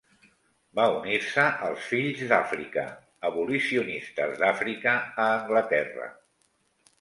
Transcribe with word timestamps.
Va 0.77 0.85
unir-se 0.93 1.43
als 1.67 1.83
Fills 1.89 2.23
d'Àfrica, 2.31 2.85
abolicionistes 3.29 4.35
d'Àfrica 4.41 4.97
a 5.27 5.29
Anglaterra. 5.37 6.11